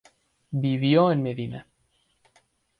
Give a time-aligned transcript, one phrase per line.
[0.63, 1.67] Vivió en Medina.